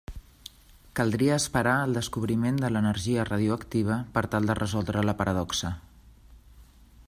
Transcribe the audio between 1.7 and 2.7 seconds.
al descobriment